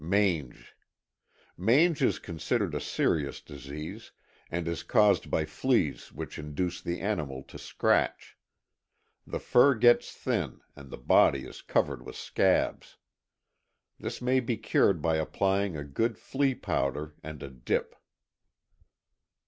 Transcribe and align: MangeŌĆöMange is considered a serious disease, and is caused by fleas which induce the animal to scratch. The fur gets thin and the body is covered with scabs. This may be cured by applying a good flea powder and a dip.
MangeŌĆöMange 1.59 2.01
is 2.01 2.17
considered 2.17 2.73
a 2.73 2.79
serious 2.81 3.39
disease, 3.39 4.11
and 4.49 4.67
is 4.67 4.81
caused 4.81 5.29
by 5.29 5.45
fleas 5.45 6.11
which 6.11 6.39
induce 6.39 6.81
the 6.81 6.99
animal 6.99 7.43
to 7.43 7.59
scratch. 7.59 8.35
The 9.27 9.37
fur 9.39 9.75
gets 9.75 10.11
thin 10.11 10.61
and 10.75 10.89
the 10.89 10.97
body 10.97 11.45
is 11.45 11.61
covered 11.61 12.03
with 12.03 12.15
scabs. 12.15 12.97
This 13.99 14.23
may 14.23 14.39
be 14.39 14.57
cured 14.57 15.03
by 15.03 15.17
applying 15.17 15.77
a 15.77 15.83
good 15.83 16.17
flea 16.17 16.55
powder 16.55 17.13
and 17.21 17.43
a 17.43 17.49
dip. 17.51 17.95